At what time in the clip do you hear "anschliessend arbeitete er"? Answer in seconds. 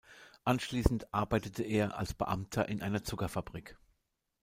0.45-1.95